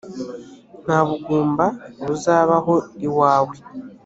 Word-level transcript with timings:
nta 0.83 0.99
bugumba 1.07 1.65
buzabaho 2.07 2.75
iwawe, 3.07 3.55